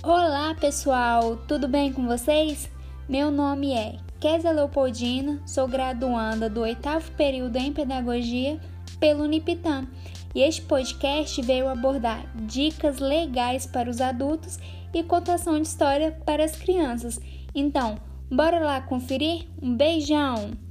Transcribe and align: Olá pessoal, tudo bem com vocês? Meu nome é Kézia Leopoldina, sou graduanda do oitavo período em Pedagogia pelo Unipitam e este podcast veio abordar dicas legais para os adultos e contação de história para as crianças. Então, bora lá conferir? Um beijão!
Olá 0.00 0.54
pessoal, 0.54 1.36
tudo 1.48 1.66
bem 1.66 1.92
com 1.92 2.06
vocês? 2.06 2.70
Meu 3.08 3.32
nome 3.32 3.72
é 3.72 3.96
Kézia 4.20 4.52
Leopoldina, 4.52 5.42
sou 5.44 5.66
graduanda 5.66 6.48
do 6.48 6.60
oitavo 6.60 7.10
período 7.12 7.56
em 7.56 7.72
Pedagogia 7.72 8.60
pelo 9.00 9.24
Unipitam 9.24 9.88
e 10.36 10.40
este 10.40 10.62
podcast 10.62 11.42
veio 11.42 11.68
abordar 11.68 12.24
dicas 12.46 13.00
legais 13.00 13.66
para 13.66 13.90
os 13.90 14.00
adultos 14.00 14.60
e 14.94 15.02
contação 15.02 15.60
de 15.60 15.66
história 15.66 16.12
para 16.24 16.44
as 16.44 16.54
crianças. 16.54 17.18
Então, 17.52 17.98
bora 18.30 18.60
lá 18.60 18.80
conferir? 18.80 19.48
Um 19.60 19.74
beijão! 19.74 20.67